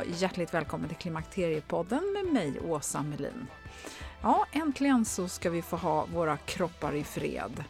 [0.00, 3.46] och hjärtligt välkommen till Klimakteriepodden med mig, Åsa Melin.
[4.22, 7.64] Ja, äntligen så ska vi få ha våra kroppar i fred.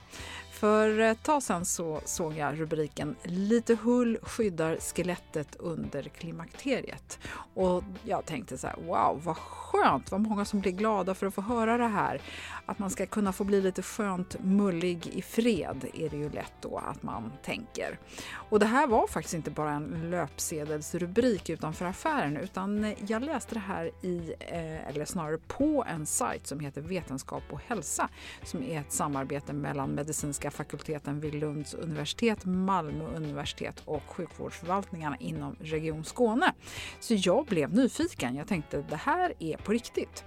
[0.60, 7.18] För ett tag sedan så såg jag rubriken “Lite hull skyddar skelettet under klimakteriet”
[7.54, 11.34] och jag tänkte så här, wow, vad skönt, vad många som blir glada för att
[11.34, 12.20] få höra det här.
[12.66, 16.52] Att man ska kunna få bli lite skönt mullig i fred är det ju lätt
[16.60, 17.98] då att man tänker.
[18.32, 23.60] Och det här var faktiskt inte bara en löpsedelsrubrik utanför affären utan jag läste det
[23.60, 28.08] här i, eh, eller snarare på en sajt som heter Vetenskap och hälsa
[28.42, 35.56] som är ett samarbete mellan medicinska fakulteten vid Lunds universitet, Malmö universitet och sjukvårdsförvaltningarna inom
[35.60, 36.54] Region Skåne.
[37.00, 38.36] Så jag blev nyfiken.
[38.36, 40.24] Jag tänkte det här är på riktigt.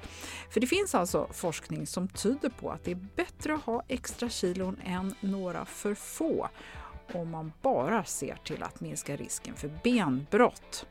[0.49, 4.29] För det finns alltså forskning som tyder på att det är bättre att ha extra
[4.29, 6.49] kilon än några för få
[7.13, 10.85] om man bara ser till att minska risken för benbrott.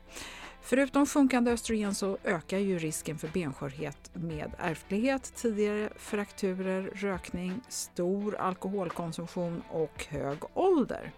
[0.65, 8.35] Förutom sjunkande östrogen så ökar ju risken för benskörhet med ärftlighet, tidigare frakturer, rökning, stor
[8.35, 11.11] alkoholkonsumtion och hög ålder.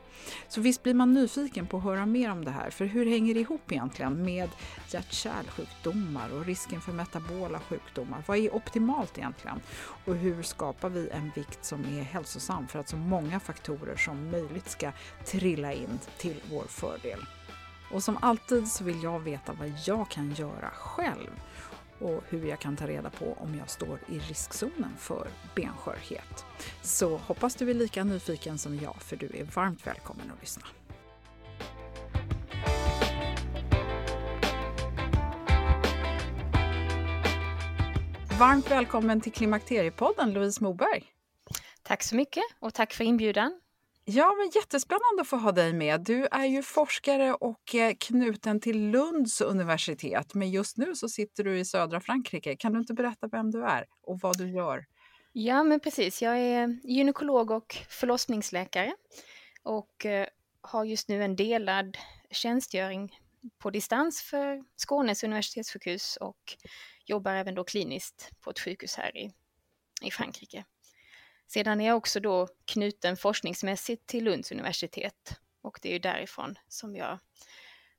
[0.47, 3.33] Så visst blir man nyfiken på att höra mer om det här, för hur hänger
[3.33, 4.49] det ihop egentligen med
[4.89, 8.23] hjärt-kärlsjukdomar och risken för metabola sjukdomar?
[8.27, 9.61] Vad är optimalt egentligen?
[10.05, 14.31] Och hur skapar vi en vikt som är hälsosam för att så många faktorer som
[14.31, 14.91] möjligt ska
[15.25, 17.19] trilla in till vår fördel?
[17.91, 21.41] Och som alltid så vill jag veta vad jag kan göra själv
[21.99, 26.45] och hur jag kan ta reda på om jag står i riskzonen för benskörhet.
[26.81, 30.65] Så hoppas du är lika nyfiken som jag, för du är varmt välkommen att lyssna.
[38.39, 41.03] Varmt välkommen till Klimakteriepodden, Louise Moberg.
[41.83, 43.59] Tack så mycket och tack för inbjudan.
[44.07, 46.01] Ja, men jättespännande att få ha dig med.
[46.01, 51.43] Du är ju forskare och eh, knuten till Lunds universitet, men just nu så sitter
[51.43, 52.55] du i södra Frankrike.
[52.55, 54.85] Kan du inte berätta vem du är och vad du gör?
[55.31, 56.21] Ja, men precis.
[56.21, 58.95] Jag är gynekolog och förlossningsläkare
[59.63, 60.27] och eh,
[60.61, 61.97] har just nu en delad
[62.31, 63.19] tjänstgöring
[63.57, 66.57] på distans för Skånes universitetssjukhus och
[67.05, 69.31] jobbar även då kliniskt på ett sjukhus här i,
[70.01, 70.65] i Frankrike.
[71.47, 76.55] Sedan är jag också då knuten forskningsmässigt till Lunds universitet och det är ju därifrån
[76.67, 77.19] som jag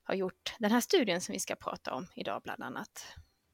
[0.02, 3.06] har gjort den här studien som vi ska prata om idag bland annat.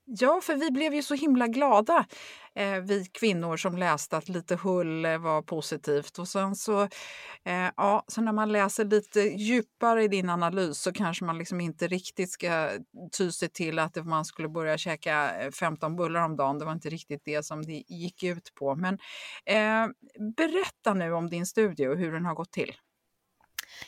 [0.04, 2.06] Ja, för vi blev ju så himla glada,
[2.54, 6.18] eh, vi kvinnor som läste att lite hull eh, var positivt.
[6.18, 6.82] Och sen så,
[7.44, 11.60] eh, ja, så när man läser lite djupare i din analys så kanske man liksom
[11.60, 12.70] inte riktigt ska
[13.18, 16.58] ty sig till att man skulle börja käka eh, 15 bullar om dagen.
[16.58, 18.74] Det var inte riktigt det som det gick ut på.
[18.76, 18.98] Men
[19.46, 19.86] eh,
[20.36, 22.72] berätta nu om din studie och hur den har gått till.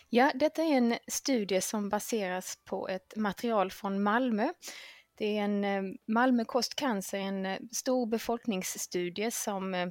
[0.09, 4.49] Ja, detta är en studie som baseras på ett material från Malmö
[5.15, 9.89] det är en eh, Malmö kostcancer, en eh, stor befolkningsstudie som, eh,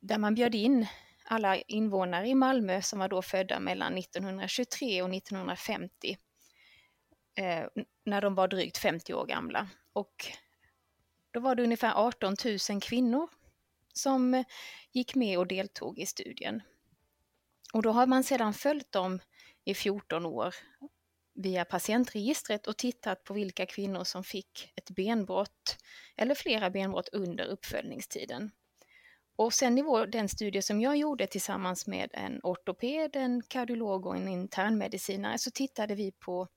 [0.00, 0.86] där man bjöd in
[1.24, 6.16] alla invånare i Malmö som var då födda mellan 1923 och 1950
[7.34, 7.66] eh,
[8.04, 9.68] när de var drygt 50 år gamla.
[9.92, 10.26] Och
[11.30, 12.36] då var det ungefär 18
[12.70, 13.28] 000 kvinnor
[13.92, 14.44] som
[14.92, 16.62] gick med och deltog i studien.
[17.72, 19.20] Och då har man sedan följt dem
[19.64, 20.54] i 14 år
[21.42, 25.76] via patientregistret och tittat på vilka kvinnor som fick ett benbrott
[26.16, 28.50] eller flera benbrott under uppföljningstiden.
[29.36, 34.06] Och sen i vår, den studie som jag gjorde tillsammans med en ortoped, en kardiolog
[34.06, 36.48] och en internmedicinare så tittade vi på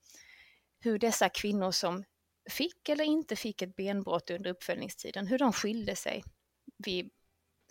[0.80, 2.04] hur dessa kvinnor som
[2.50, 6.24] fick eller inte fick ett benbrott under uppföljningstiden, hur de skilde sig
[6.78, 7.10] vid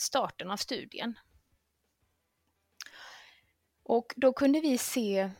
[0.01, 1.19] starten av studien.
[3.83, 5.31] Och då kunde vi se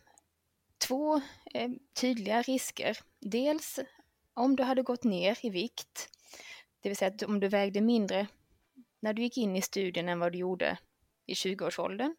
[0.87, 1.21] två
[1.53, 2.97] eh, tydliga risker.
[3.19, 3.79] Dels
[4.33, 6.09] om du hade gått ner i vikt,
[6.81, 8.27] det vill säga att om du vägde mindre
[9.01, 10.77] när du gick in i studien än vad du gjorde
[11.25, 12.15] i 20-årsåldern.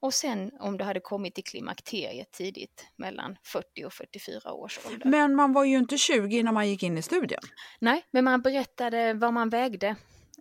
[0.00, 5.10] Och sen om du hade kommit i klimakteriet tidigt, mellan 40 och 44 års ålder.
[5.10, 7.40] Men man var ju inte 20 när man gick in i studien.
[7.80, 9.88] Nej, men man berättade vad man vägde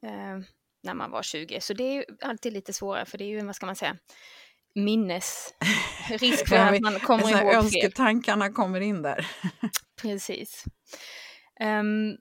[0.02, 0.40] eh,
[0.84, 1.62] när man var 20.
[1.62, 3.98] Så det är ju alltid lite svårare, för det är ju, vad ska man säga,
[4.76, 7.56] minnesrisk för att man kommer ihåg fel.
[7.56, 9.28] Önsketankarna kommer in där.
[10.02, 10.64] Precis.
[11.60, 12.18] Um,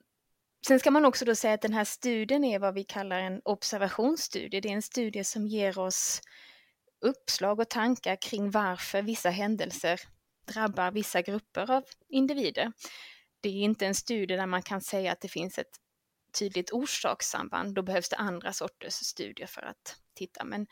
[0.67, 3.41] sen ska man också då säga att den här studien är vad vi kallar en
[3.45, 4.59] observationsstudie.
[4.61, 6.21] Det är en studie som ger oss
[7.01, 9.99] uppslag och tankar kring varför vissa händelser
[10.45, 12.71] drabbar vissa grupper av individer.
[13.41, 15.79] Det är inte en studie där man kan säga att det finns ett
[16.39, 17.75] tydligt orsakssamband.
[17.75, 20.43] Då behövs det andra sorters studier för att titta.
[20.43, 20.67] Men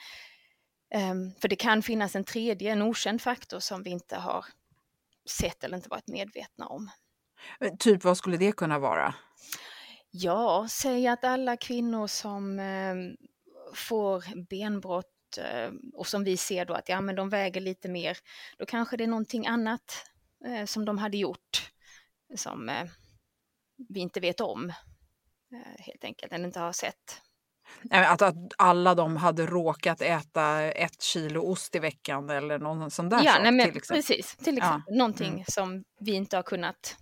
[1.40, 4.46] för det kan finnas en tredje, en okänd faktor som vi inte har
[5.26, 6.90] sett eller inte varit medvetna om.
[7.60, 9.16] Eh, typ vad skulle det kunna vara?
[10.12, 12.96] Ja, säg att alla kvinnor som eh,
[13.74, 18.18] får benbrott eh, och som vi ser då att ja, men de väger lite mer,
[18.58, 20.06] då kanske det är någonting annat
[20.46, 21.72] eh, som de hade gjort
[22.36, 22.72] som
[23.90, 24.74] vi inte vet om
[25.78, 27.22] helt enkelt, eller inte har sett.
[27.90, 33.10] Att, att alla de hade råkat äta ett kilo ost i veckan eller någon sån
[33.10, 33.42] där ja, sak.
[33.44, 34.04] Nej, men, till exempel.
[34.04, 34.82] Precis, till exempel.
[34.88, 34.96] Ja.
[34.96, 35.46] Någonting mm.
[35.48, 36.98] som vi inte har kunnat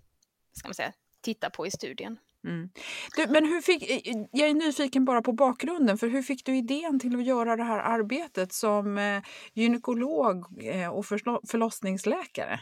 [0.53, 2.17] ska man säga, titta på i studien.
[2.47, 2.69] Mm.
[3.15, 6.99] Du, men hur fick, jag är nyfiken bara på bakgrunden, för hur fick du idén
[6.99, 9.21] till att göra det här arbetet som eh,
[9.53, 11.05] gynekolog eh, och
[11.49, 12.59] förlossningsläkare?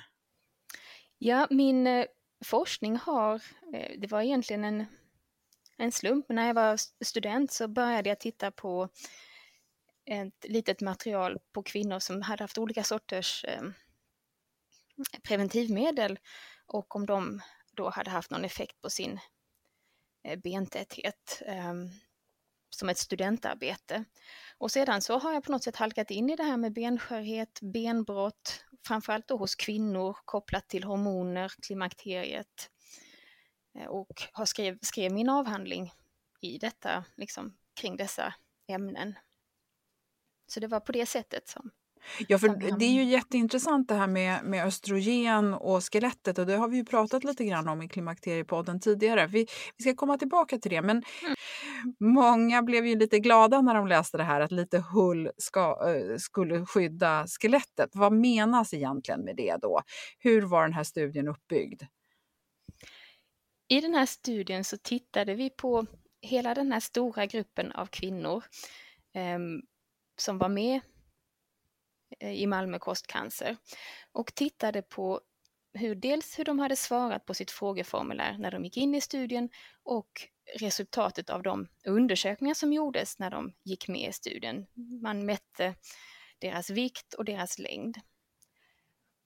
[1.17, 2.05] Ja, min eh,
[2.45, 3.35] forskning har,
[3.73, 4.85] eh, det var egentligen en
[5.79, 6.29] en slump.
[6.29, 8.89] När jag var student så började jag titta på
[10.05, 13.61] ett litet material på kvinnor som hade haft olika sorters eh,
[15.23, 16.19] preventivmedel
[16.65, 17.41] och om de
[17.71, 19.19] då hade haft någon effekt på sin
[20.23, 21.73] eh, bentäthet eh,
[22.69, 24.05] som ett studentarbete.
[24.57, 27.59] Och sedan så har jag på något sätt halkat in i det här med benskörhet,
[27.61, 32.69] benbrott, framförallt då hos kvinnor kopplat till hormoner, klimakteriet.
[33.75, 35.93] Eh, och har skrev, skrev min avhandling
[36.41, 38.33] i detta, liksom, kring dessa
[38.67, 39.15] ämnen.
[40.47, 41.71] Så det var på det sättet som
[42.27, 46.55] Ja, för det är ju jätteintressant det här med, med östrogen och skelettet och det
[46.55, 49.27] har vi ju pratat lite grann om i Klimakteriepodden tidigare.
[49.27, 51.35] Vi, vi ska komma tillbaka till det, men mm.
[51.99, 56.17] många blev ju lite glada när de läste det här att lite hull ska, uh,
[56.17, 57.89] skulle skydda skelettet.
[57.93, 59.81] Vad menas egentligen med det då?
[60.19, 61.83] Hur var den här studien uppbyggd?
[63.71, 65.85] I den här studien så tittade vi på
[66.21, 68.43] hela den här stora gruppen av kvinnor
[69.13, 69.39] eh,
[70.17, 70.81] som var med
[72.19, 73.57] eh, i Malmö kostcancer
[74.11, 75.21] och tittade på
[75.73, 79.49] hur, dels hur de hade svarat på sitt frågeformulär när de gick in i studien
[79.83, 80.27] och
[80.59, 84.65] resultatet av de undersökningar som gjordes när de gick med i studien.
[85.01, 85.75] Man mätte
[86.39, 87.97] deras vikt och deras längd.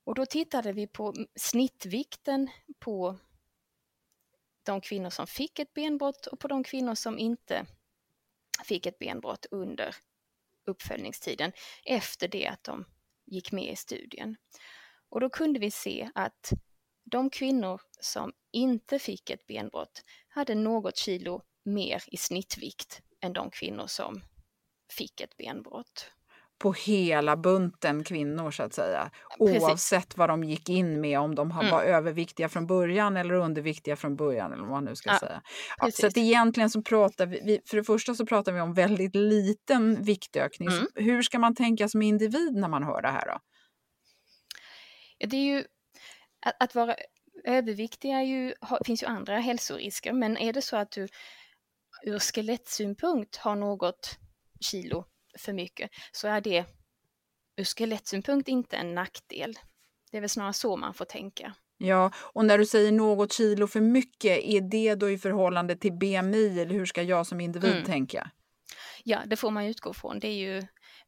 [0.04, 3.18] Och då tittade vi på snittvikten på
[4.66, 7.66] de kvinnor som fick ett benbrott och på de kvinnor som inte
[8.66, 9.96] fick ett benbrott under
[10.66, 11.52] uppföljningstiden
[11.86, 12.86] efter det att de
[13.26, 14.36] gick med i studien.
[15.10, 16.52] Och då kunde vi se att
[17.04, 23.50] de kvinnor som inte fick ett benbrott hade något kilo mer i snittvikt än de
[23.50, 24.24] kvinnor som
[24.90, 26.12] fick ett benbrott
[26.64, 29.12] på hela bunten kvinnor så att säga.
[29.38, 29.64] Precis.
[29.64, 31.70] Oavsett vad de gick in med, om de mm.
[31.72, 35.42] var överviktiga från början eller underviktiga från början eller vad man nu ska ja, säga.
[35.78, 39.16] Ja, så att egentligen så pratar vi, för det första så pratar vi om väldigt
[39.16, 40.70] liten viktökning.
[40.70, 40.88] Mm.
[40.96, 43.40] hur ska man tänka som individ när man hör det här då?
[45.28, 45.64] Det är ju
[46.46, 46.96] att, att vara
[47.46, 48.54] överviktig är ju,
[48.86, 51.08] finns ju andra hälsorisker, men är det så att du
[52.06, 54.18] ur skelettsynpunkt har något
[54.60, 55.06] kilo
[55.40, 56.66] för mycket så är det
[57.58, 59.54] ur skelettsynpunkt inte en nackdel.
[60.12, 61.54] Det är väl snarare så man får tänka.
[61.78, 65.94] Ja, och när du säger något kilo för mycket, är det då i förhållande till
[65.94, 67.84] BMI eller hur ska jag som individ mm.
[67.84, 68.32] tänka?
[69.04, 70.20] Ja, det får man utgå från.
[70.20, 70.62] Det är ju,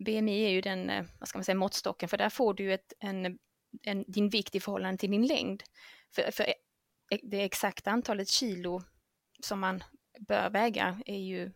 [0.06, 2.94] BMI är ju den eh, vad ska man säga, måttstocken för där får du ett,
[3.00, 3.38] en,
[3.84, 5.64] en, din vikt i förhållande till din längd.
[6.16, 6.54] För, för
[7.24, 8.82] det exakta antalet kilo
[9.40, 9.84] som man
[10.28, 11.52] bör väga är ju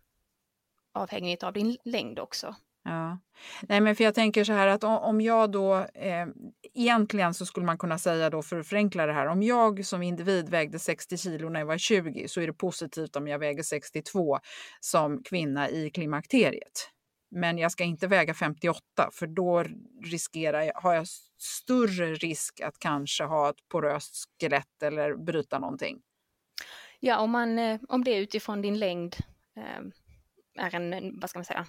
[0.94, 2.56] avhängigt av din längd också.
[2.84, 3.20] Ja.
[3.62, 5.76] Nej, men för jag tänker så här att om jag då...
[5.76, 6.28] Eh,
[6.74, 9.28] egentligen så skulle man kunna säga då för att förenkla det här.
[9.28, 13.16] Om jag som individ vägde 60 kilo när jag var 20 så är det positivt
[13.16, 14.40] om jag väger 62
[14.80, 16.90] som kvinna i klimakteriet.
[17.32, 18.82] Men jag ska inte väga 58
[19.14, 19.64] för då
[20.04, 26.02] riskerar jag, har jag större risk att kanske ha ett poröst skelett eller bryta någonting.
[27.00, 29.16] Ja, om, man, eh, om det utifrån din längd
[29.58, 29.82] eh,
[30.58, 31.68] är en, vad ska man säga,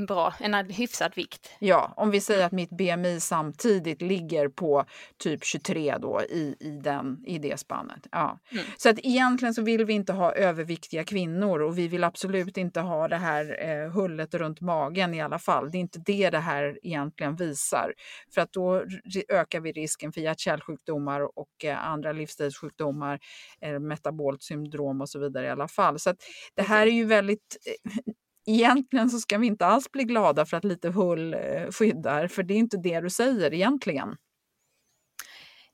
[0.00, 1.50] en bra, en hyfsad vikt.
[1.58, 4.84] Ja, om vi säger att mitt BMI samtidigt ligger på
[5.18, 8.06] typ 23 då i, i, den, i det spannet.
[8.10, 8.38] Ja.
[8.52, 8.64] Mm.
[8.76, 12.80] Så att egentligen så vill vi inte ha överviktiga kvinnor och vi vill absolut inte
[12.80, 15.70] ha det här eh, hullet runt magen i alla fall.
[15.70, 17.94] Det är inte det det här egentligen visar.
[18.34, 18.84] För att då
[19.28, 23.20] ökar vi risken för hjärt-kärlsjukdomar och eh, andra livsstilssjukdomar,
[23.60, 25.98] eh, metabolt syndrom och så vidare i alla fall.
[25.98, 26.16] Så att
[26.54, 28.12] det här är ju väldigt eh,
[28.46, 32.42] egentligen så ska vi inte alls bli glada för att lite hull eh, skyddar, för
[32.42, 34.16] det är inte det du säger egentligen.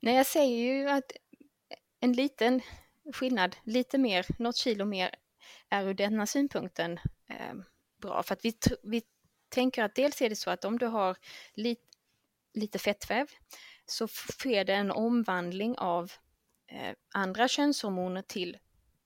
[0.01, 1.13] Nej, jag säger ju att
[2.01, 2.61] en liten
[3.15, 5.11] skillnad, lite mer, något kilo mer,
[5.69, 6.93] är ur denna synpunkten
[7.29, 7.55] eh,
[8.03, 8.23] bra.
[8.23, 9.03] För att vi, vi
[9.49, 11.17] tänker att dels är det så att om du har
[11.55, 11.81] lit,
[12.55, 13.27] lite fettväv
[13.87, 16.13] så sker det en omvandling av
[16.73, 18.57] eh, andra könshormoner till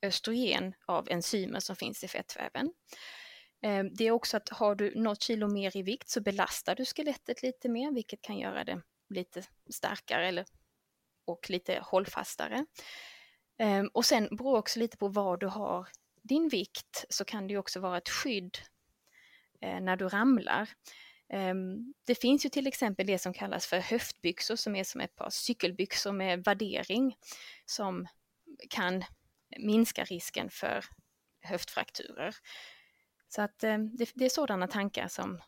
[0.03, 2.73] östrogen av enzymer som finns i fettväven.
[3.63, 6.85] Ehm, det är också att har du något kilo mer i vikt så belastar du
[6.85, 10.47] skelettet lite mer, vilket kan göra det lite starkare eller,
[11.25, 12.67] och lite hållfastare.
[13.59, 15.89] Ehm, och sen beror också lite på var du har
[16.23, 18.59] din vikt så kan det också vara ett skydd
[19.61, 20.69] eh, när du ramlar.
[21.29, 25.17] Ehm, det finns ju till exempel det som kallas för höftbyxor som är som ett
[25.17, 27.17] par cykelbyxor med vaddering
[27.67, 28.07] som
[28.71, 29.05] kan
[29.59, 30.85] minska risken för
[31.43, 32.35] höftfrakturer.
[33.31, 35.41] Så att eh, det, det, är sådana tankar som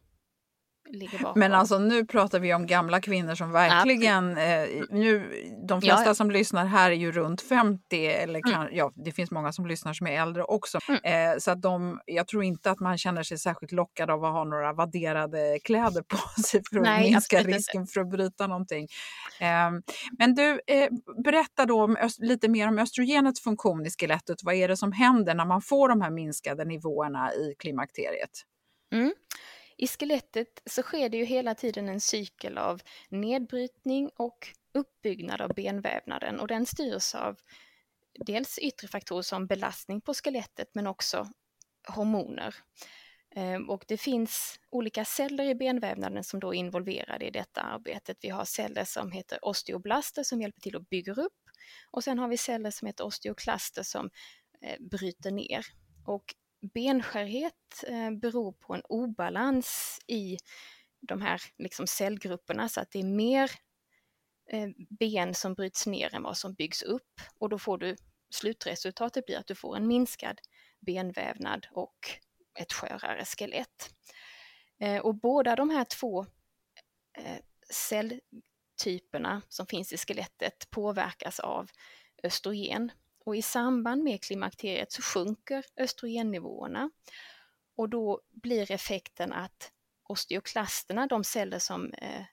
[0.93, 1.41] ligger bakom.
[1.41, 4.39] Men alltså nu pratar vi om gamla kvinnor som verkligen...
[4.39, 5.31] Eh, nu,
[5.69, 6.15] de flesta ja.
[6.15, 8.53] som lyssnar här är ju runt 50 eller mm.
[8.53, 10.79] kan, ja, det finns många som lyssnar som är äldre också.
[10.89, 11.33] Mm.
[11.33, 14.33] Eh, så att de, jag tror inte att man känner sig särskilt lockad av att
[14.33, 17.93] ha några vadderade kläder på sig för att Nej, minska risken inte.
[17.93, 18.87] för att bryta någonting.
[19.41, 19.71] Eh,
[20.19, 20.89] men du, eh,
[21.25, 24.37] berätta då om, lite mer om östrogenets funktion i skelettet.
[24.43, 28.31] Vad är det som händer när man får de här minskade nivåerna i klimakteriet?
[28.93, 29.13] Mm.
[29.83, 35.55] I skelettet så sker det ju hela tiden en cykel av nedbrytning och uppbyggnad av
[35.55, 37.37] benvävnaden och den styrs av
[38.27, 41.29] dels yttre faktorer som belastning på skelettet men också
[41.89, 42.55] hormoner.
[43.35, 48.19] Ehm, och det finns olika celler i benvävnaden som då är involverade i detta arbetet.
[48.21, 51.43] Vi har celler som heter osteoblaster som hjälper till att bygga upp
[51.91, 54.11] och sen har vi celler som heter osteoklaster som
[54.61, 55.67] eh, bryter ner.
[56.07, 60.37] Och benskörhet eh, beror på en obalans i
[61.01, 62.69] de här liksom cellgrupperna.
[62.69, 63.51] Så att det är mer
[64.51, 67.21] eh, ben som bryts ner än vad som byggs upp.
[67.39, 67.97] Och då får du
[68.35, 70.41] slutresultatet blir att du får en minskad
[70.81, 71.97] benvävnad och
[72.61, 73.95] ett skörare skelett.
[74.81, 76.27] Eh, och båda de här två
[77.19, 77.39] eh,
[77.71, 81.71] celltyperna som finns i skelettet påverkas av
[82.23, 82.93] östrogen
[83.25, 86.91] och i samband med klimakteriet så sjunker östrogennivåerna
[87.77, 92.25] och då blir effekten att osteoklasterna, de celler som eh,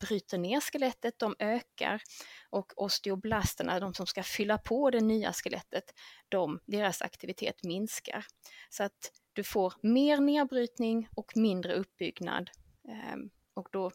[0.00, 2.02] bryter ner skelettet, de ökar
[2.50, 5.94] och osteoblasterna, de som ska fylla på det nya skelettet,
[6.28, 8.26] de, deras aktivitet minskar.
[8.70, 12.50] Så att du får mer nedbrytning och mindre uppbyggnad
[12.88, 13.16] eh,
[13.54, 13.92] och då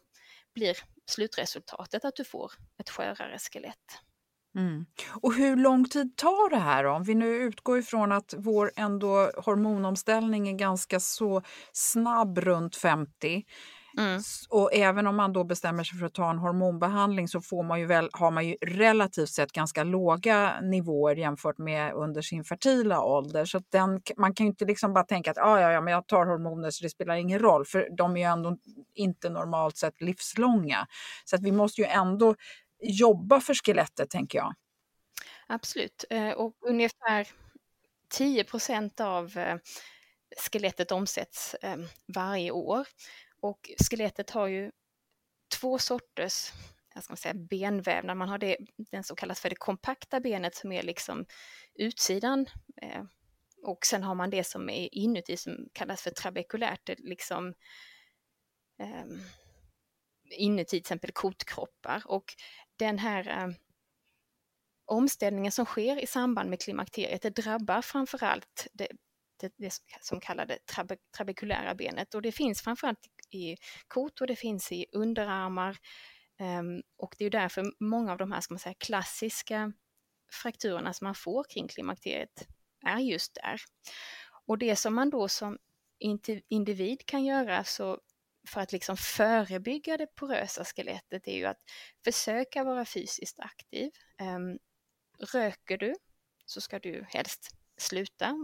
[0.53, 4.01] blir slutresultatet att du får ett skörare skelett.
[4.55, 4.85] Mm.
[5.21, 6.89] Och hur lång tid tar det här då?
[6.91, 11.41] Om vi nu utgår ifrån att vår ändå hormonomställning är ganska så
[11.73, 13.43] snabb runt 50.
[13.97, 14.21] Mm.
[14.49, 17.79] Och även om man då bestämmer sig för att ta en hormonbehandling så får man
[17.79, 23.03] ju väl, har man ju relativt sett ganska låga nivåer jämfört med under sin fertila
[23.03, 23.45] ålder.
[23.45, 26.07] Så den, man kan ju inte liksom bara tänka att ah, ja, ja, men jag
[26.07, 28.57] tar hormoner så det spelar ingen roll, för de är ju ändå
[28.95, 30.87] inte normalt sett livslånga.
[31.25, 32.35] Så att vi måste ju ändå
[32.81, 34.53] jobba för skelettet, tänker jag.
[35.47, 37.27] Absolut, eh, och ungefär
[38.17, 39.57] 10% av eh,
[40.37, 42.87] skelettet omsätts ehm, varje år.
[43.41, 44.71] Och skelettet har ju
[45.59, 46.51] två sorters
[46.93, 48.17] jag ska säga, benvävnad.
[48.17, 51.25] Man har det, den som kallas för det kompakta benet som är liksom
[51.75, 52.45] utsidan
[52.81, 53.03] eh,
[53.63, 57.53] och sen har man det som är inuti som kallas för trabekulärt, liksom
[58.79, 59.19] ehm,
[60.31, 62.03] inuti till exempel kotkroppar.
[62.05, 62.33] Och
[62.79, 63.53] den här eh,
[64.85, 68.87] omställningen som sker i samband med klimakteriet, det drabbar framförallt det,
[69.39, 72.99] det, det som kallade trabe, trabekulära benet och det finns framförallt
[73.31, 73.57] i
[73.87, 75.77] kot och det finns i underarmar
[76.39, 79.73] um, och det är därför många av de här ska man säga, klassiska
[80.31, 82.47] frakturerna som man får kring klimakteriet
[82.85, 83.61] är just där.
[84.45, 85.57] Och det som man då som
[86.49, 87.99] individ kan göra så
[88.49, 91.59] för att liksom förebygga det porösa skelettet är ju att
[92.03, 93.91] försöka vara fysiskt aktiv.
[94.21, 94.57] Um,
[95.33, 95.95] röker du
[96.45, 98.35] så ska du helst sluta.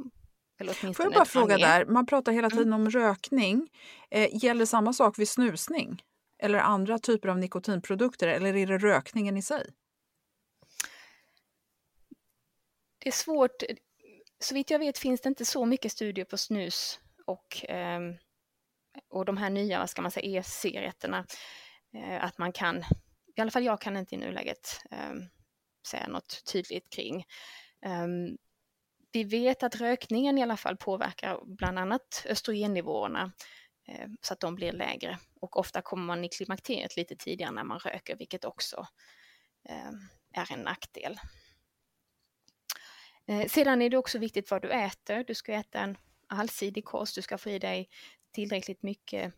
[0.59, 2.81] Eller Får jag bara fråga där, man pratar hela tiden mm.
[2.81, 3.69] om rökning.
[4.11, 6.03] Eh, gäller samma sak vid snusning?
[6.37, 8.27] Eller andra typer av nikotinprodukter?
[8.27, 9.73] Eller är det rökningen i sig?
[12.99, 13.63] Det är svårt
[14.39, 17.99] så vitt jag vet finns det inte så mycket studier på snus och, eh,
[19.09, 21.25] och de här nya, vad ska man säga, e-cigaretterna.
[21.93, 22.83] Eh, att man kan,
[23.35, 25.13] i alla fall jag kan inte i nuläget eh,
[25.87, 27.25] säga något tydligt kring.
[27.81, 28.37] Ehm,
[29.11, 33.31] vi vet att rökningen i alla fall påverkar bland annat östrogennivåerna
[33.87, 37.63] eh, så att de blir lägre och ofta kommer man i klimakteriet lite tidigare när
[37.63, 38.87] man röker, vilket också
[39.69, 39.99] ehm,
[40.33, 41.19] är en nackdel.
[43.27, 45.23] Eh, sedan är det också viktigt vad du äter.
[45.27, 45.97] Du ska äta en
[46.27, 47.89] allsidig kost, du ska få i dig
[48.35, 49.33] tillräckligt mycket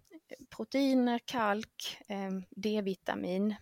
[0.50, 3.56] proteiner, kalk, ehm, D-vitamin.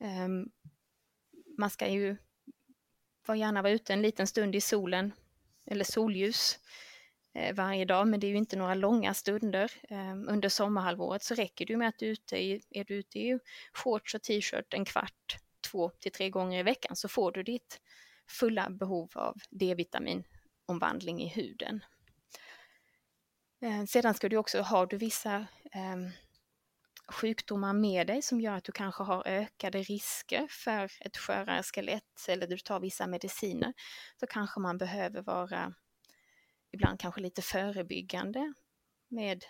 [0.00, 0.50] Ehm,
[1.58, 2.16] man ska ju
[3.36, 5.12] gärna vara ute en liten stund i solen
[5.66, 6.58] eller solljus
[7.32, 9.72] eh, varje dag, men det är ju inte några långa stunder.
[9.88, 12.94] Ehm, under sommarhalvåret så räcker det ju med att du är ute i, är du
[12.94, 13.38] ute i
[13.72, 17.80] shorts och t-shirt en kvart, två till tre gånger i veckan så får du ditt
[18.26, 21.84] fulla behov av D-vitaminomvandling i huden.
[23.64, 25.36] Eh, sedan ska du också, har du vissa
[25.72, 25.96] eh,
[27.08, 32.28] sjukdomar med dig som gör att du kanske har ökade risker för ett skörare skelett
[32.28, 33.72] eller du tar vissa mediciner,
[34.20, 35.74] så kanske man behöver vara
[36.72, 38.54] ibland kanske lite förebyggande
[39.08, 39.44] med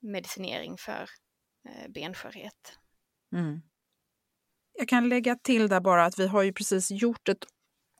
[0.00, 1.08] medicinering för
[1.68, 2.78] eh, benskörhet.
[3.32, 3.62] Mm.
[4.72, 7.44] Jag kan lägga till där bara att vi har ju precis gjort ett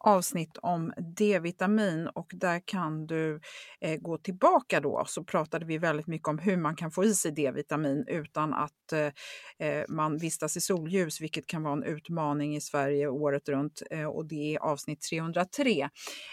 [0.01, 3.41] avsnitt om D-vitamin och där kan du
[3.81, 7.15] eh, gå tillbaka då så pratade vi väldigt mycket om hur man kan få i
[7.15, 12.57] sig D-vitamin utan att eh, eh man vistas i solljus, vilket kan vara en utmaning
[12.57, 15.89] i Sverige året runt eh, och det är avsnitt 303.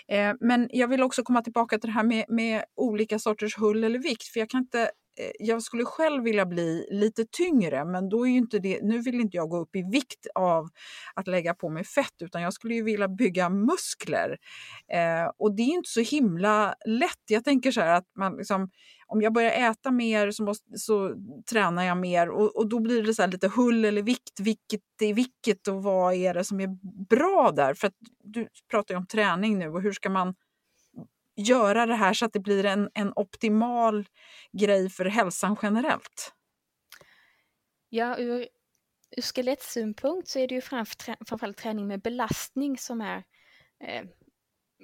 [0.07, 3.83] Eh, men jag vill också komma tillbaka till det här med, med olika sorters hull
[3.83, 8.09] eller vikt, för jag kan inte Eh, jag skulle själv vilja bli lite tyngre, men
[8.09, 10.69] då är inte det, nu vill inte jag gå upp i vikt av
[11.13, 14.37] att lägga på mig fett, utan jag skulle ju vilja bygga muskler.
[14.93, 17.23] Eh, och det är inte så himla lätt.
[17.29, 18.69] Jag tänker så här att man liksom,
[19.07, 21.15] om jag börjar äta mer så, måste, så
[21.51, 25.13] tränar jag mer och, och då blir det så lite hull eller vikt, vilket är
[25.13, 26.69] vilket och vad är det som är
[27.09, 27.73] bra där?
[27.73, 30.35] För att du pratar ju om träning nu och hur ska man
[31.35, 34.05] göra det här så att det blir en, en optimal
[34.51, 36.33] grej för hälsan generellt?
[37.89, 38.47] Ja, ur,
[39.17, 43.23] ur skelettsynpunkt så är det ju framför, framförallt träning med belastning som är
[43.79, 44.05] eh,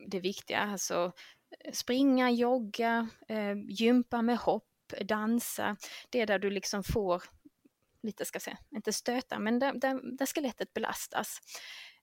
[0.07, 0.59] det viktiga.
[0.59, 1.11] Alltså
[1.59, 5.77] eh, springa, jogga, eh, gympa med hopp, dansa.
[6.09, 7.23] Det är där du liksom får
[8.03, 11.39] lite, ska säga, inte stöta, men där, där, där skelettet belastas.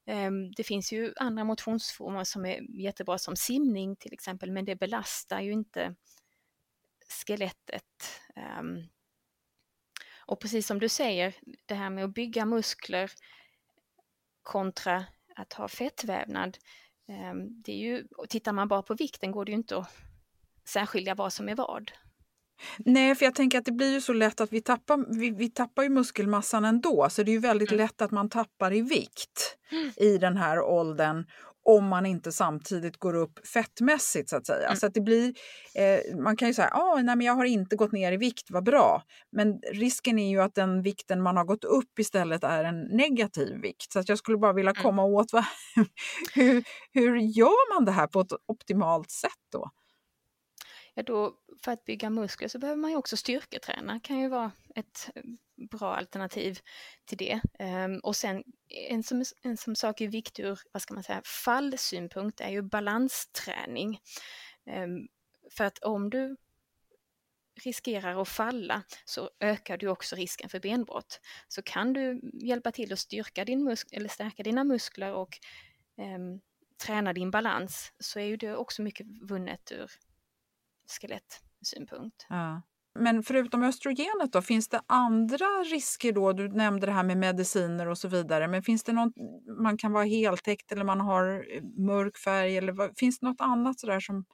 [0.09, 4.75] Ehm, det finns ju andra motionsformer som är jättebra som simning till exempel, men det
[4.75, 5.95] belastar ju inte
[7.09, 8.21] skelettet.
[8.35, 8.83] Ehm,
[10.25, 13.11] och precis som du säger, det här med att bygga muskler
[14.43, 16.57] kontra att ha fettvävnad,
[17.07, 19.95] ehm, det är ju, tittar man bara på vikten går det ju inte att
[20.65, 21.91] särskilja vad som är vad.
[22.77, 25.49] Nej, för jag tänker att det blir ju så lätt att vi tappar, vi, vi
[25.49, 27.07] tappar ju muskelmassan ändå.
[27.09, 27.85] Så det är ju väldigt mm.
[27.85, 29.91] lätt att man tappar i vikt mm.
[29.97, 31.25] i den här åldern
[31.65, 34.65] om man inte samtidigt går upp fettmässigt så att säga.
[34.67, 34.75] Mm.
[34.75, 35.33] Så att det blir,
[35.75, 38.45] eh, man kan ju säga ah, nej men jag har inte gått ner i vikt,
[38.49, 39.03] vad bra.
[39.31, 43.61] Men risken är ju att den vikten man har gått upp istället är en negativ
[43.61, 43.91] vikt.
[43.91, 44.83] Så att jag skulle bara vilja mm.
[44.83, 45.45] komma åt vad,
[46.33, 49.69] hur, hur gör man det här på ett optimalt sätt då?
[51.03, 55.09] Då för att bygga muskler så behöver man ju också styrketräna, kan ju vara ett
[55.15, 55.23] eh,
[55.71, 56.59] bra alternativ
[57.05, 57.39] till det.
[57.59, 58.43] Ehm, och sen
[58.89, 62.61] en som, en som sak är viktig ur, vad ska man säga, fallsynpunkt är ju
[62.61, 63.99] balansträning.
[64.65, 65.07] Ehm,
[65.51, 66.35] för att om du
[67.63, 71.19] riskerar att falla så ökar du också risken för benbrott.
[71.47, 75.39] Så kan du hjälpa till att styrka din musk eller stärka dina muskler och
[75.97, 76.19] eh,
[76.85, 79.91] träna din balans så är ju det också mycket vunnet ur
[80.91, 82.25] skelettsynpunkt.
[82.29, 82.61] Ja.
[82.99, 86.33] Men förutom östrogenet då, finns det andra risker då?
[86.33, 88.47] Du nämnde det här med mediciner och så vidare.
[88.47, 89.13] Men finns det något,
[89.61, 93.79] man kan vara heltäckt eller man har eh, mörk färg eller finns det något annat
[93.79, 94.25] sådär som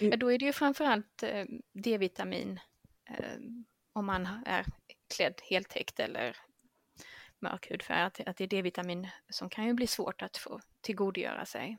[0.00, 1.44] Ja, då är det ju framförallt eh,
[1.84, 2.60] D-vitamin
[3.10, 3.38] eh,
[3.92, 4.66] om man är
[5.16, 6.36] klädd heltäckt eller
[7.40, 11.46] mörk hudfärg, att, att det är D-vitamin som kan ju bli svårt att få tillgodogöra
[11.46, 11.78] sig.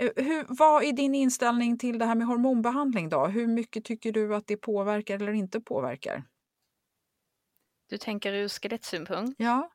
[0.00, 3.26] Hur, vad är din inställning till det här med hormonbehandling då?
[3.26, 6.24] Hur mycket tycker du att det påverkar eller inte påverkar?
[7.88, 9.34] Du tänker ur skelettsynpunkt?
[9.38, 9.70] Ja.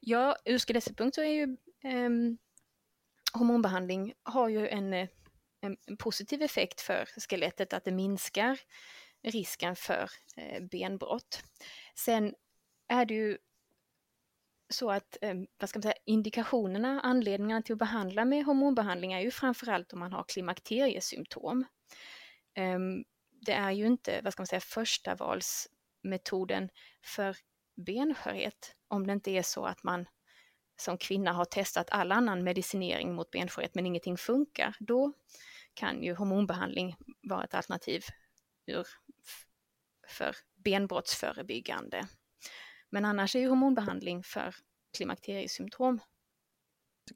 [0.00, 2.38] Ja, ur skelettsynpunkt så är ju um,
[3.32, 5.08] hormonbehandling har ju en, eh,
[5.60, 8.60] en, en, positiv effekt för skelettet, att det minskar
[9.22, 11.42] risken för eh, benbrott.
[11.94, 12.34] Sen
[12.88, 13.38] är det ju
[14.68, 19.20] så att eh, vad ska man säga, indikationerna, anledningarna till att behandla med hormonbehandling är
[19.20, 21.64] ju framförallt om man har klimakteriesymptom.
[22.54, 26.68] Ehm, det är ju inte, vad ska man säga, första valsmetoden
[27.04, 27.36] för
[27.76, 30.06] benskörhet om det inte är så att man
[30.80, 34.76] som kvinna har testat all annan medicinering mot benskörhet men ingenting funkar.
[34.80, 35.12] Då
[35.74, 38.04] kan ju hormonbehandling vara ett alternativ
[38.66, 38.86] ur,
[40.08, 42.08] för benbrottsförebyggande.
[42.90, 44.54] Men annars är ju hormonbehandling för
[44.96, 46.00] klimakteriesymptom.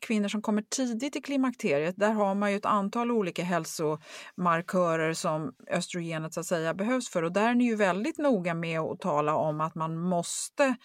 [0.00, 5.54] Kvinnor som kommer tidigt i klimakteriet, där har man ju ett antal olika hälsomarkörer som
[5.70, 9.00] östrogenet så att säga behövs för och där är ni ju väldigt noga med att
[9.00, 10.76] tala om att man måste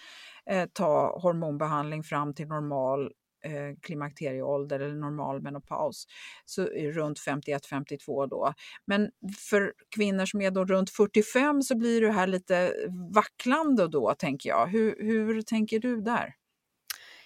[0.50, 3.12] eh, ta hormonbehandling fram till normal
[3.48, 6.08] Eh, klimakterieålder eller normal menopaus,
[6.46, 8.54] så runt 51-52 då.
[8.86, 9.12] Men
[9.50, 12.74] för kvinnor som är då runt 45 så blir det här lite
[13.14, 14.68] vacklande då, tänker jag.
[14.68, 16.36] Hur, hur tänker du där?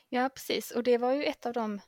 [0.10, 0.72] Ja, precis.
[0.72, 1.82] Och det var ju ett av de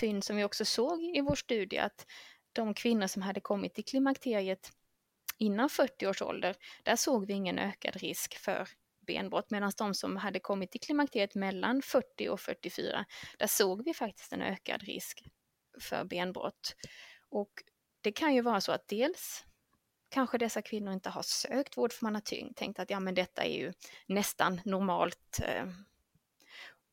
[0.00, 2.06] fynd som vi också såg i vår studie, att
[2.52, 4.70] de kvinnor som hade kommit till klimakteriet
[5.38, 8.68] innan 40 års ålder, där såg vi ingen ökad risk för
[9.08, 13.04] benbrott, medan de som hade kommit till klimakteriet mellan 40 och 44,
[13.38, 15.24] där såg vi faktiskt en ökad risk
[15.80, 16.76] för benbrott.
[17.30, 17.52] Och
[18.00, 19.44] det kan ju vara så att dels
[20.08, 23.44] kanske dessa kvinnor inte har sökt vård för man har tänkt att ja men detta
[23.44, 23.72] är ju
[24.06, 25.66] nästan normalt eh,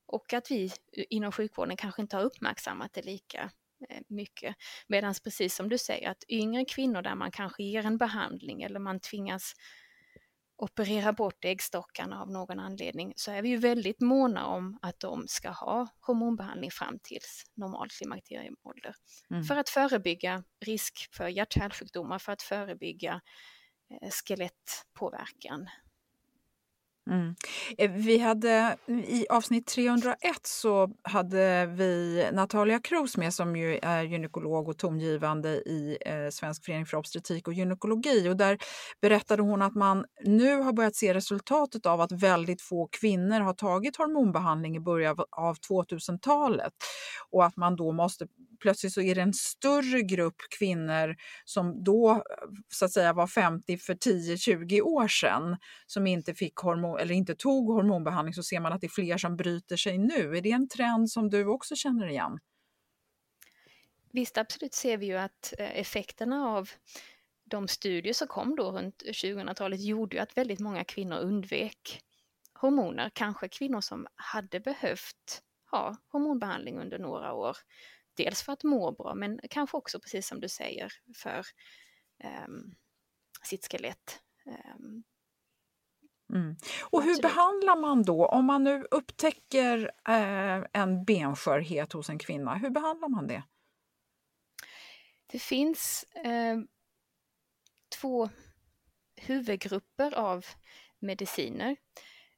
[0.06, 0.72] och att vi
[1.10, 3.52] inom sjukvården kanske inte har uppmärksammat det lika
[3.90, 4.56] eh, mycket.
[4.88, 8.80] Medan precis som du säger att yngre kvinnor där man kanske ger en behandling eller
[8.80, 9.54] man tvingas
[10.58, 15.28] operera bort äggstockarna av någon anledning så är vi ju väldigt måna om att de
[15.28, 18.96] ska ha hormonbehandling fram tills normal klimakterieålder.
[19.30, 19.44] Mm.
[19.44, 23.22] För att förebygga risk för hjärt-kärlsjukdomar, för att förebygga
[23.92, 25.68] eh, skelettpåverkan.
[27.12, 27.36] Mm.
[27.78, 34.04] Eh, vi hade i avsnitt 301 så hade vi Natalia Kroos med som ju är
[34.04, 38.30] gynekolog och tongivande i eh, Svensk förening för obstetrik och gynekologi.
[38.30, 38.58] Och där
[39.02, 43.54] berättade hon att man nu har börjat se resultatet av att väldigt få kvinnor har
[43.54, 46.74] tagit hormonbehandling i början av 2000-talet
[47.32, 48.28] och att man då måste
[48.60, 51.16] plötsligt så är det en större grupp kvinnor
[51.46, 52.22] som då eh,
[52.70, 57.36] så att säga var 50 för 10-20 år sedan som inte fick hormon eller inte
[57.36, 60.38] tog hormonbehandling så ser man att det är fler som bryter sig nu.
[60.38, 62.40] Är det en trend som du också känner igen?
[64.12, 66.70] Visst, absolut ser vi ju att eh, effekterna av
[67.44, 72.02] de studier som kom då runt 2000-talet gjorde ju att väldigt många kvinnor undvek
[72.54, 75.42] hormoner, kanske kvinnor som hade behövt
[75.72, 77.58] ha hormonbehandling under några år.
[78.16, 81.46] Dels för att må bra, men kanske också precis som du säger för
[82.48, 82.76] um,
[83.44, 84.22] sitt skelett.
[84.46, 85.04] Um,
[86.34, 86.56] Mm.
[86.84, 92.56] Och hur behandlar man då, om man nu upptäcker eh, en benskörhet hos en kvinna,
[92.56, 93.44] hur behandlar man det?
[95.28, 96.58] Det finns eh,
[98.00, 98.30] två
[99.16, 100.46] huvudgrupper av
[101.00, 101.76] mediciner.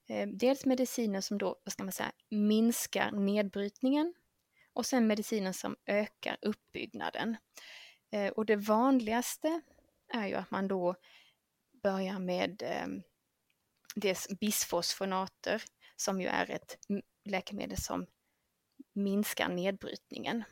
[0.09, 4.13] Eh, dels mediciner som då, vad ska man säga, minskar nedbrytningen
[4.77, 7.37] och sen mediciner som ökar uppbyggnaden.
[8.11, 9.61] Eh, och det vanligaste
[10.13, 10.95] är ju att man då
[11.83, 12.87] börjar med eh,
[13.95, 15.63] dels bisfosfonater
[15.95, 16.77] som ju är ett
[17.25, 18.05] läkemedel som
[18.93, 20.43] minskar nedbrytningen.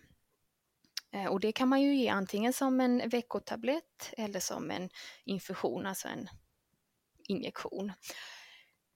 [1.12, 4.90] Eh, och det kan man ju ge antingen som en veckotablett eller som en
[5.24, 6.30] infusion, alltså en
[7.24, 7.92] injektion.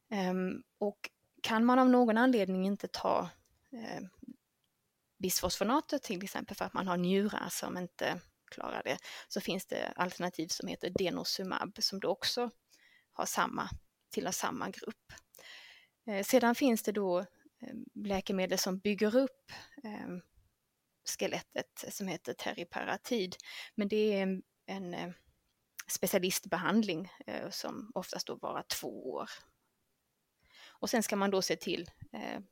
[0.10, 1.10] Ehm, och
[1.42, 3.30] kan man av någon anledning inte ta
[3.72, 4.04] eh,
[5.19, 9.93] bisfosfonater till exempel för att man har njurar som inte klarar det, så finns det
[9.95, 12.51] alternativ som heter Denosumab som då också
[13.13, 13.69] har samma
[14.10, 15.13] tillhör samma grupp.
[16.08, 17.25] Eh, sedan finns det då eh,
[17.95, 19.51] läkemedel som bygger upp
[19.84, 20.08] eh,
[21.05, 23.36] skelettet som heter teriparatid.
[23.75, 25.12] Men det är en, en eh,
[25.88, 29.29] specialistbehandling eh, som oftast då varar två år.
[30.80, 31.89] Och sen ska man då se till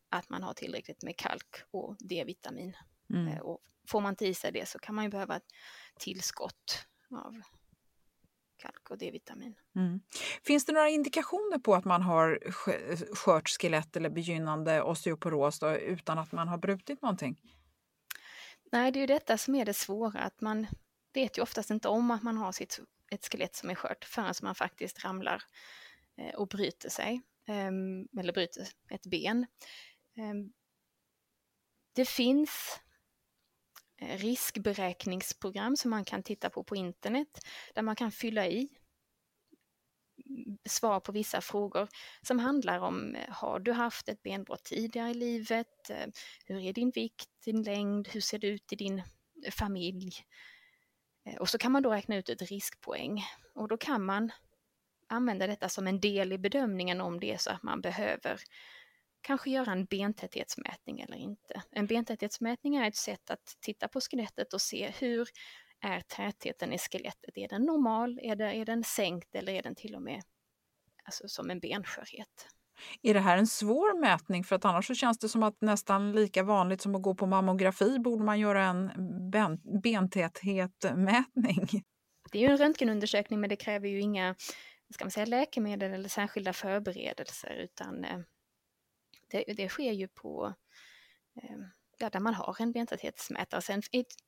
[0.10, 2.78] att man har tillräckligt med kalk och D-vitamin.
[3.14, 3.42] Mm.
[3.42, 5.40] Och får man inte i sig det så kan man ju behöva
[6.00, 7.42] tillskott av
[8.58, 9.56] kalk och D-vitamin.
[9.76, 10.00] Mm.
[10.44, 12.40] Finns det några indikationer på att man har
[13.16, 17.42] skört skelett eller begynnande osteoporos då, utan att man har brutit någonting?
[18.72, 20.68] Nej, det är ju detta som är det svåra, att man
[21.14, 22.80] vet ju oftast inte om att man har sitt,
[23.12, 25.44] ett skelett som är skört förrän man faktiskt ramlar
[26.18, 29.46] eh, och bryter sig, eh, Ehm, eller bryter ett ben.
[30.16, 30.54] Ehm,
[31.94, 32.80] det finns
[33.98, 38.70] eh, riskberäkningsprogram som man kan titta på på internet där man kan fylla i
[40.30, 41.88] mm, svar på vissa frågor
[42.22, 45.90] som handlar om eh, har du haft ett benbrott tidigare i livet?
[45.90, 46.12] Ehm,
[46.46, 49.00] hur är din vikt, din längd, hur ser det ut i din
[49.46, 50.12] eh, familj?
[51.40, 53.24] Och så kan man då räkna ut ett riskpoäng
[53.56, 54.32] och då kan man
[55.08, 58.40] använda detta som en del i bedömningen om det är så att man behöver
[59.22, 61.62] kanske göra en bentäthetsmätning eller inte.
[61.72, 65.30] En bentäthetsmätning är ett sätt att titta på skelettet och se hur
[65.82, 67.38] är tätheten i skelettet?
[67.38, 68.20] Är den normal?
[68.24, 70.24] Är, det, är den sänkt eller är den till och med
[71.04, 72.48] alltså, som en benskörhet?
[73.02, 74.44] Är det här en svår mätning?
[74.44, 77.26] För att annars så känns det som att nästan lika vanligt som att gå på
[77.26, 78.92] mammografi borde man göra en
[79.32, 81.84] ben, bentäthetsmätning.
[82.32, 84.36] Det är ju en röntgenundersökning men det kräver ju inga
[84.94, 88.20] ska man säga, läkemedel eller särskilda förberedelser utan eh,
[89.28, 90.54] det, det sker ju på
[91.42, 91.58] eh,
[91.98, 93.62] ja, där man har en bentäthetsmätare.
[93.62, 93.82] Sen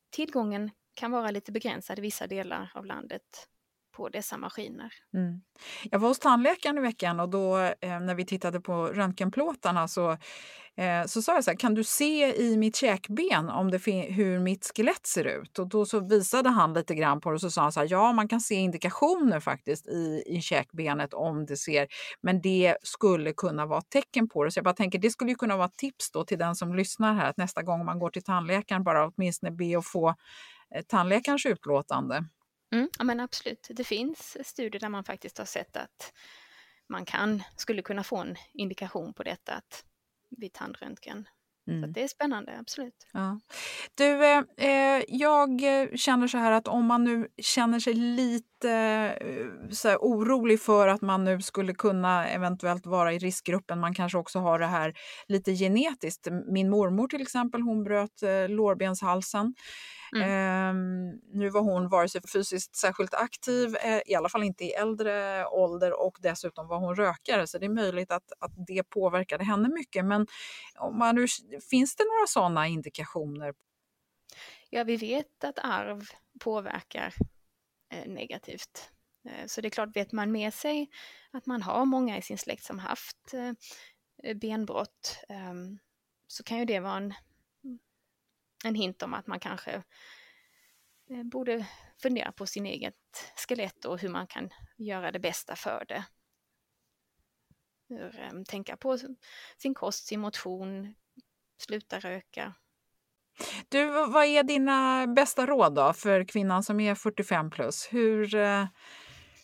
[0.09, 3.47] tillgången kan vara lite begränsad i vissa delar av landet
[3.91, 4.93] på dessa maskiner.
[5.13, 5.41] Mm.
[5.91, 10.11] Jag var hos tandläkaren i veckan och då eh, när vi tittade på röntgenplåtarna så,
[10.75, 14.39] eh, så sa jag så här, kan du se i mitt käkben om det hur
[14.39, 15.59] mitt skelett ser ut?
[15.59, 17.87] Och då så visade han lite grann på det och så sa han så här,
[17.91, 21.87] ja man kan se indikationer faktiskt i, i käkbenet om det ser,
[22.21, 24.51] men det skulle kunna vara tecken på det.
[24.51, 26.75] Så jag bara tänker, det skulle ju kunna vara ett tips då till den som
[26.75, 30.15] lyssnar här, att nästa gång man går till tandläkaren bara åtminstone be att få
[30.75, 32.25] eh, tandläkarens utlåtande.
[32.73, 36.13] Mm, ja men absolut, det finns studier där man faktiskt har sett att
[36.89, 39.85] man kan, skulle kunna få en indikation på detta att,
[40.37, 41.27] vid tandröntgen.
[41.67, 41.81] Mm.
[41.81, 43.07] Så det är spännande, absolut.
[43.13, 43.39] Ja.
[43.95, 45.61] Du, eh, eh jag
[45.95, 48.71] känner så här att om man nu känner sig lite lite
[49.21, 53.79] eh, så här, orolig för att man nu skulle kunna eventuellt vara i riskgruppen.
[53.79, 54.93] Man kanske också har det här
[55.27, 56.27] lite genetiskt.
[56.47, 59.53] Min mormor till exempel, hon bröt eh, lårbenshalsen.
[60.15, 60.75] Mm.
[60.75, 64.71] Um, nu var hon vare sig fysiskt särskilt aktiv, eh, i alla fall inte i
[64.71, 69.43] äldre ålder och dessutom var hon rökare så det är möjligt att, att det påverkade
[69.43, 70.05] henne mycket.
[70.05, 70.27] Men
[70.77, 71.27] om man
[71.69, 73.53] finns det några sådana indikationer?
[74.69, 76.01] Ja, vi vet att arv
[76.39, 77.13] påverkar
[77.89, 78.91] Eh, negativt.
[79.25, 80.89] Eh, så det är klart, vet man med sig
[81.31, 85.79] att man har många i sin släkt som haft eh, benbrott ehm,
[86.27, 87.13] så kan ju det vara en,
[88.65, 89.83] en hint om att man kanske
[91.23, 91.67] borde
[92.01, 92.95] fundera på sin eget
[93.47, 96.05] skelett och hur man kan göra det bästa för det.
[97.87, 98.97] Hur, ehm, tänka på
[99.57, 100.95] sin kost, sin motion,
[101.57, 102.53] sluta röka,
[103.69, 107.87] du, vad är dina bästa råd då för kvinnan som är 45 plus?
[107.91, 108.65] Hur, eh,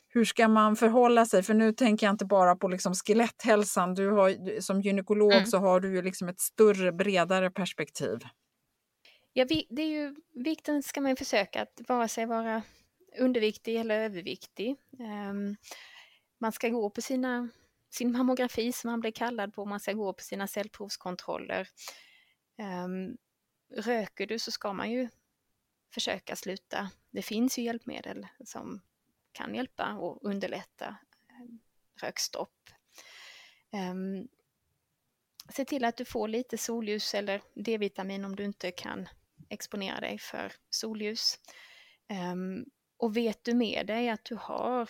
[0.08, 1.44] hur ska man förhålla sig?
[1.44, 3.94] För nu tänker jag inte bara på liksom skeletthälsan.
[3.94, 5.46] Du har, som gynekolog mm.
[5.46, 8.20] så har du ju liksom ett större, bredare perspektiv.
[9.34, 12.62] Ja, det är ju vikten ska man försöka att vare sig vara
[13.20, 14.76] underviktig eller överviktig.
[15.30, 15.56] Um,
[16.40, 17.50] man ska gå på sina,
[17.90, 21.68] sin mammografi som man blir kallad på, man ska gå på sina cellprovskontroller.
[22.86, 23.18] Um,
[23.70, 25.10] röker du så ska man ju
[25.94, 26.92] försöka sluta.
[27.12, 28.82] Det finns ju hjälpmedel som
[29.32, 30.98] kan hjälpa och underlätta
[31.30, 31.56] eh,
[32.02, 32.70] rökstopp.
[33.72, 34.28] Um,
[35.50, 39.08] se till att du får lite solljus eller D-vitamin om du inte kan
[39.50, 41.40] exponera dig för solljus.
[42.34, 42.66] Um,
[42.98, 44.90] och vet du med dig att du har,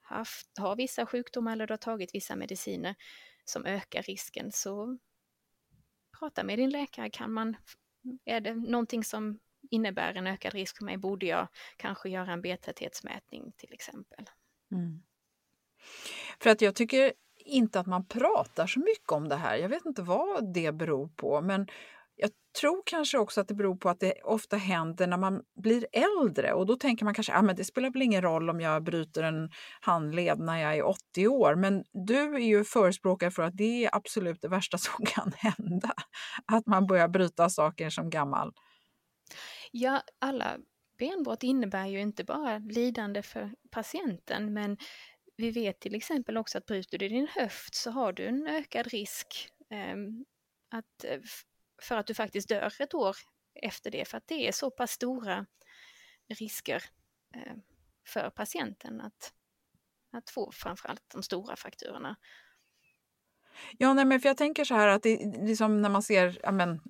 [0.00, 2.94] haft, har vissa sjukdomar eller du har tagit vissa mediciner
[3.44, 4.98] som ökar risken så
[6.18, 7.10] prata med din läkare.
[7.10, 7.56] Kan man
[8.24, 9.38] är det någonting som
[9.70, 14.24] innebär en ökad risk för mig borde jag kanske göra en bentäthetsmätning till exempel.
[14.72, 15.02] Mm.
[16.40, 19.56] För att jag tycker inte att man pratar så mycket om det här.
[19.56, 21.68] Jag vet inte vad det beror på, men
[22.60, 26.52] tror kanske också att det beror på att det ofta händer när man blir äldre
[26.52, 29.22] och då tänker man kanske att ah, det spelar väl ingen roll om jag bryter
[29.22, 31.54] en handled när jag är 80 år.
[31.54, 35.92] Men du är ju förespråkare för att det är absolut det värsta som kan hända.
[36.46, 38.52] Att man börjar bryta saker som gammal.
[39.70, 40.56] Ja, alla
[40.98, 44.76] benbrott innebär ju inte bara lidande för patienten men
[45.36, 48.86] vi vet till exempel också att bryter du din höft så har du en ökad
[48.86, 50.24] risk ehm,
[50.72, 51.04] eh, att
[51.82, 53.16] för att du faktiskt dör ett år
[53.54, 55.46] efter det, för att det är så pass stora
[56.28, 56.84] risker
[57.34, 57.54] eh,
[58.06, 59.34] för patienten att,
[60.12, 62.16] att få framförallt de stora frakturerna.
[63.78, 66.52] Ja, nej, men för jag tänker så här att det liksom när man ser ja,
[66.52, 66.80] men,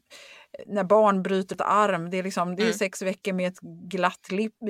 [0.67, 2.79] när barn bryter ett arm, det är, liksom, det är mm.
[2.79, 4.29] sex veckor med ett glatt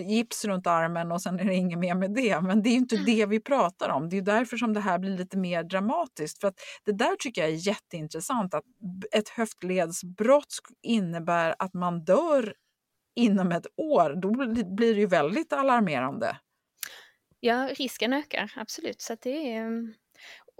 [0.08, 2.40] gips runt armen och sen är det inget mer med det.
[2.40, 3.06] Men det är inte mm.
[3.06, 4.08] det vi pratar om.
[4.08, 6.40] Det är därför som det här blir lite mer dramatiskt.
[6.40, 8.64] För att det där tycker jag är jätteintressant, att
[9.12, 12.54] ett höftledsbrott innebär att man dör
[13.16, 14.20] inom ett år.
[14.22, 14.30] Då
[14.74, 16.36] blir det ju väldigt alarmerande.
[17.40, 19.00] Ja, risken ökar absolut.
[19.00, 19.94] Så det är,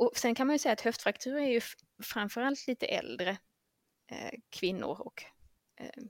[0.02, 1.60] och sen kan man ju säga att höftfraktur är ju
[2.02, 3.30] framförallt lite äldre
[4.10, 5.24] eh, kvinnor och
[5.76, 6.02] eh,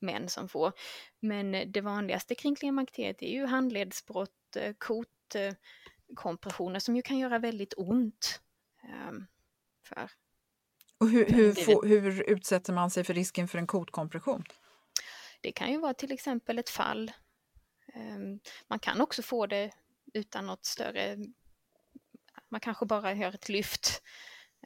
[0.00, 0.72] män som får.
[1.20, 7.74] Men det vanligaste kring klimakteriet är ju handledsbrott, eh, kotkompressioner som ju kan göra väldigt
[7.76, 8.40] ont.
[8.82, 9.26] Ehm,
[9.88, 10.10] för
[10.98, 14.44] och hur, hur, få, hur utsätter man sig för risken för en kotkompression?
[15.40, 17.12] Det kan ju vara till exempel ett fall.
[17.94, 19.70] Ehm, man kan också få det
[20.14, 21.16] utan något större
[22.56, 24.02] man kanske bara gör ett lyft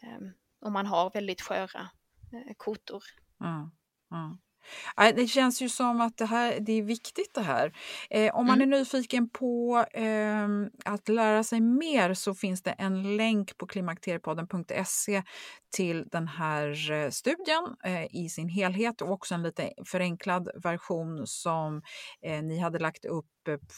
[0.03, 1.91] ehm, om man har väldigt sköra
[2.33, 3.05] eh, kotor.
[3.41, 3.71] Mm,
[4.13, 4.39] mm.
[5.15, 7.73] Det känns ju som att det, här, det är viktigt det här.
[8.11, 8.73] Eh, om man mm.
[8.73, 10.49] är nyfiken på eh,
[10.85, 15.23] att lära sig mer så finns det en länk på klimakteriepodden.se
[15.71, 21.27] till den här eh, studien eh, i sin helhet och också en lite förenklad version
[21.27, 21.83] som
[22.23, 23.27] eh, ni hade lagt upp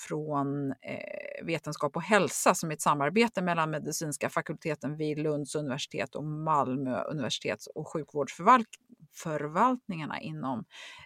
[0.09, 6.15] från eh, Vetenskap och hälsa som är ett samarbete mellan medicinska fakulteten vid Lunds universitet
[6.15, 7.87] och Malmö universitets och
[9.13, 10.65] sjukvårdsförvaltningarna inom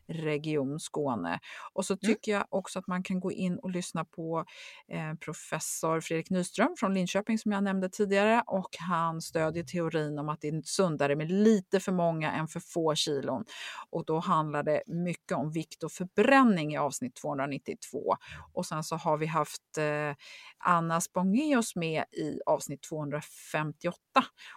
[0.08, 1.40] Region Skåne.
[1.72, 1.98] Och så mm.
[2.00, 2.38] tycker mm.
[2.50, 4.44] jag också att man kan gå in och lyssna på
[4.88, 10.28] eh, professor Fredrik Nyström från Linköping som jag nämnde tidigare och han stödjer teorin om
[10.28, 13.44] att det är sundare med lite för många än för få kilon.
[13.90, 18.16] Och då handlar det mycket om vikt och förbränning i avsnitt 292.
[18.52, 20.16] Och sen så har vi haft eh,
[20.58, 23.96] Anna Spångeus med i avsnitt 258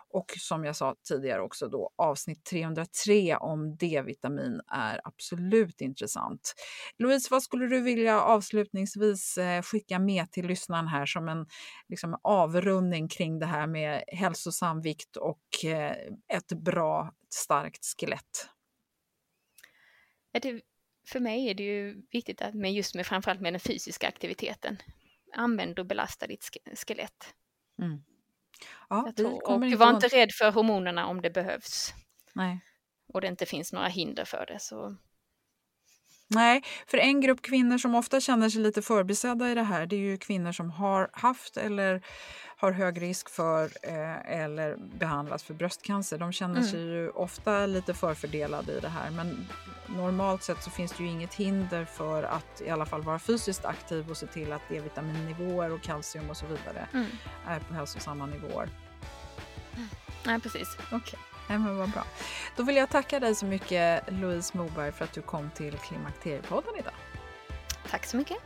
[0.10, 6.54] och som jag sa tidigare också då avsnitt 303 om D-vitamin är absolut intressant.
[6.98, 11.46] Louise, vad skulle du vilja avslutningsvis eh, skicka med till lyssnaren här som en
[11.90, 15.96] liksom, avrundning kring det här med hälsosam vikt och eh,
[16.34, 18.50] ett bra starkt skelett?
[20.32, 20.62] Det,
[21.08, 24.78] för mig är det ju viktigt att med just med framförallt med den fysiska aktiviteten.
[25.36, 26.50] Använd och belasta ditt
[26.88, 27.34] skelett.
[27.82, 28.04] Mm.
[28.90, 29.14] Ja,
[29.44, 31.94] och var inte rädd för hormonerna om det behövs.
[32.34, 32.60] Nej.
[33.14, 34.60] Och det inte finns några hinder för det.
[34.60, 34.96] Så
[36.32, 39.96] Nej, för en grupp kvinnor som ofta känner sig lite förbisedda i det här det
[39.96, 42.02] är ju kvinnor som har haft eller
[42.58, 46.18] har hög risk för eh, eller behandlas för bröstcancer.
[46.18, 46.68] De känner mm.
[46.68, 49.48] sig ju ofta lite förfördelade i det här men
[49.88, 53.66] normalt sett så finns det ju inget hinder för att i alla fall vara fysiskt
[53.66, 57.08] aktiv och se till att D-vitaminnivåer och kalcium och så vidare mm.
[57.48, 58.70] är på hälsosamma nivåer.
[60.26, 60.78] Nej, precis.
[60.92, 61.20] Okay.
[61.50, 62.06] Nej, men vad bra.
[62.56, 66.76] Då vill jag tacka dig så mycket Louise Moberg för att du kom till Klimakteriepodden
[66.80, 66.94] idag.
[67.90, 68.38] Tack så mycket.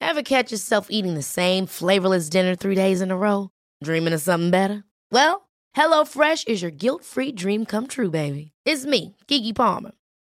[0.00, 3.50] Have catch yourself eating the same flavorless dinner three days in a row?
[3.84, 4.82] Dreaming of something better?
[5.12, 8.52] Well, HelloFresh is your guilt-free dream come true, baby.
[8.64, 9.92] It's me, Gigi Palmer.